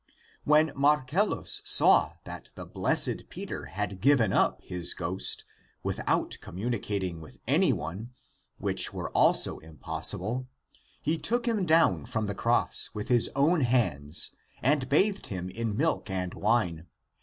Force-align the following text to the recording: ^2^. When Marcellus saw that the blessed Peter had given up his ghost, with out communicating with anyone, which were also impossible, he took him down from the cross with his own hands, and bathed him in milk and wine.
^2^. 0.01 0.13
When 0.45 0.71
Marcellus 0.75 1.61
saw 1.63 2.13
that 2.23 2.49
the 2.55 2.65
blessed 2.65 3.29
Peter 3.29 3.65
had 3.65 4.01
given 4.01 4.33
up 4.33 4.59
his 4.63 4.95
ghost, 4.95 5.45
with 5.83 5.99
out 6.07 6.39
communicating 6.41 7.21
with 7.21 7.39
anyone, 7.47 8.09
which 8.57 8.91
were 8.91 9.11
also 9.11 9.59
impossible, 9.59 10.47
he 11.03 11.19
took 11.19 11.47
him 11.47 11.67
down 11.67 12.07
from 12.07 12.25
the 12.25 12.33
cross 12.33 12.89
with 12.95 13.09
his 13.09 13.29
own 13.35 13.61
hands, 13.61 14.31
and 14.63 14.89
bathed 14.89 15.27
him 15.27 15.49
in 15.49 15.77
milk 15.77 16.09
and 16.09 16.33
wine. 16.33 16.87